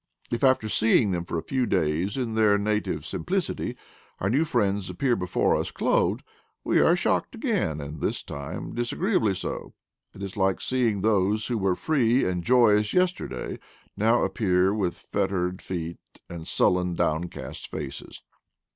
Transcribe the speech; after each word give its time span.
If, 0.31 0.43
after 0.43 0.67
seeing 0.67 1.11
them 1.11 1.25
for 1.25 1.37
a 1.37 1.43
few 1.43 1.67
days 1.67 2.17
in 2.17 2.33
their 2.33 2.57
native 2.57 3.05
simplicity, 3.05 3.77
our 4.19 4.31
new 4.31 4.45
friends 4.45 4.89
appear 4.89 5.15
before 5.15 5.55
u0 5.55 5.71
clothed, 5.75 6.23
we 6.63 6.79
are 6.79 6.95
shocked 6.95 7.35
again, 7.35 7.79
and 7.79 8.01
this 8.01 8.23
time 8.23 8.73
dis 8.73 8.91
agreeably 8.91 9.35
so; 9.35 9.75
it 10.15 10.23
is 10.23 10.35
like 10.35 10.59
seeing 10.59 11.01
those 11.01 11.45
who 11.45 11.57
were 11.59 11.75
free 11.75 12.25
and 12.25 12.43
joyous 12.43 12.95
yesterday 12.95 13.59
now 13.95 14.23
appear 14.23 14.73
with 14.73 14.97
fettered 14.97 15.61
feet 15.61 15.99
and 16.27 16.47
sullen 16.47 16.95
downcast 16.95 17.69
faces. 17.69 18.23